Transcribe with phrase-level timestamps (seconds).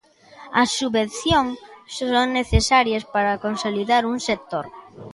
[0.61, 1.45] As subvención
[1.97, 4.65] son necesarias para consolidar un sector.